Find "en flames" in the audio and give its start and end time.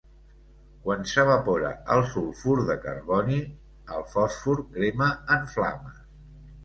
5.37-6.01